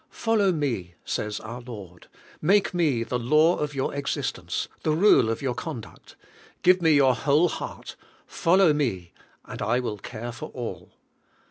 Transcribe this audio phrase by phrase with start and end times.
[0.09, 2.07] "Follow me," says our Lord,
[2.41, 6.15] "make me the law of yowx existence, the rule of your conduct;
[6.63, 9.11] give me your whole heart; fol low me,
[9.45, 10.93] and I will care for all."